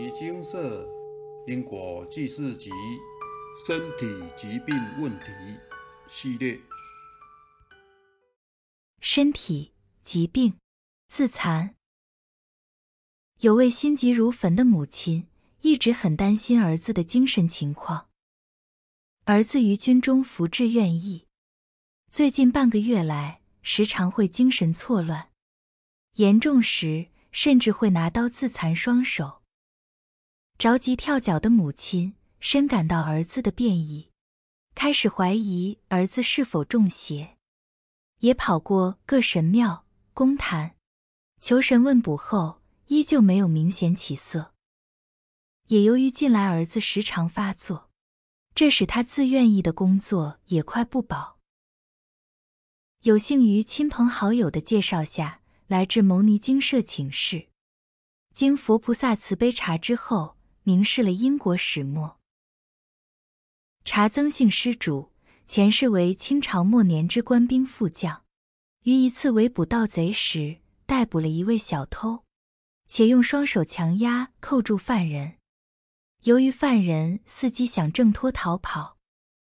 [0.00, 0.88] 尼精舍
[1.46, 2.70] 因果记事集
[3.66, 5.26] 身体疾病问题
[6.08, 6.58] 系列。
[9.02, 10.56] 身体疾病
[11.06, 11.74] 自残。
[13.40, 15.26] 有位心急如焚的母亲，
[15.60, 18.08] 一直很担心儿子的精神情况。
[19.24, 21.26] 儿子于军中服治愿役，
[22.10, 25.28] 最近半个月来，时常会精神错乱，
[26.14, 27.08] 严重时。
[27.32, 29.39] 甚至会拿刀自残双手。
[30.60, 34.10] 着急跳脚的母亲深感到儿子的变异，
[34.74, 37.38] 开始怀疑儿子是否中邪，
[38.18, 40.76] 也跑过各神庙、公坛，
[41.40, 44.52] 求神问卜后，依旧没有明显起色。
[45.68, 47.88] 也由于近来儿子时常发作，
[48.54, 51.38] 这使他自愿意的工作也快不保。
[53.04, 55.40] 有幸于亲朋好友的介绍下。
[55.68, 57.46] 来至牟尼精舍请示，
[58.34, 62.20] 经佛菩萨慈悲查之后，明示了因果始末。
[63.84, 65.12] 查曾姓施主
[65.46, 68.24] 前世为清朝末年之官兵副将，
[68.82, 72.24] 于一次围捕盗贼时，逮捕了一位小偷，
[72.86, 75.36] 且用双手强压扣住犯人。
[76.22, 78.98] 由于犯人伺机想挣脱逃跑，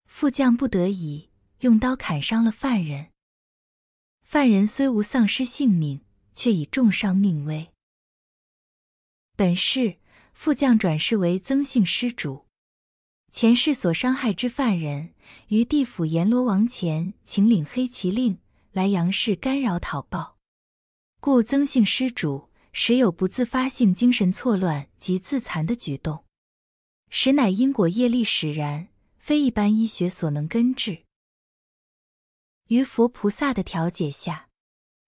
[0.05, 3.11] 副将不得已用刀砍伤了犯人。
[4.21, 6.02] 犯人虽无丧失性命。
[6.38, 7.71] 却已重伤命危。
[9.36, 9.97] 本世
[10.38, 12.45] 副将转世为曾姓施主，
[13.31, 15.16] 前世所伤害之犯人，
[15.47, 18.38] 于地府阎罗王前请领黑旗令
[18.71, 20.38] 来阳世干扰讨报，
[21.19, 26.23] 故曾姓施主时有不自发性精神错乱及自残的举动，
[27.09, 30.99] 实乃因果业力使然，非一般医学所能根治。
[32.67, 34.49] 于佛菩萨的调解下。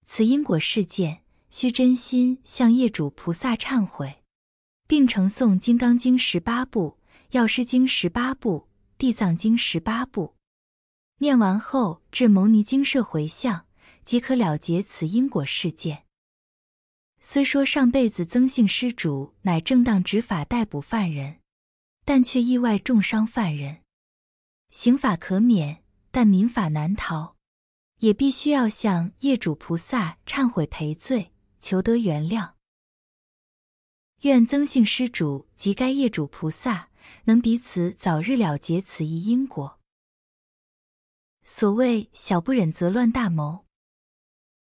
[0.08, 4.24] 此因果事件，需真心向业主菩萨忏悔，
[4.90, 6.98] 并承诵《金刚经》十八部、
[7.30, 8.62] 《药师经》十八部、
[8.98, 10.34] 《地藏经》十八部，
[11.20, 13.68] 念完后至牟尼精舍回向，
[14.04, 16.06] 即可了结此因果事件。
[17.20, 21.38] 虽说上辈子曾姓施主乃正当执法逮捕犯人，
[22.04, 23.84] 但却意外重伤犯人，
[24.72, 27.36] 刑法可免，但民法难逃。
[28.00, 32.54] 也必须要向业主菩萨忏悔赔罪，求得原谅。
[34.22, 36.90] 愿曾姓施主及该业主菩萨
[37.26, 39.80] 能彼此早日了结此一因果。
[41.44, 43.66] 所谓小不忍则乱大谋，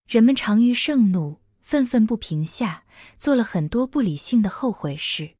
[0.06, 2.84] 人们常于盛怒、愤愤不平下，
[3.19, 5.34] 做了很多不理性的后悔事。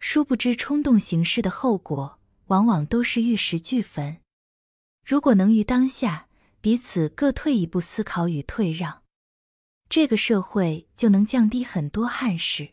[0.00, 4.20] 殊不知冲动行事的后果，往往都是玉石俱焚。
[5.04, 6.28] 如果能于当下，
[6.60, 9.02] 彼此各退一步思考与退让，
[9.88, 12.72] 这个社会就能降低很多憾事。